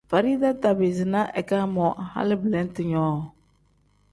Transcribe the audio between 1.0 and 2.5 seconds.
na ika moo hali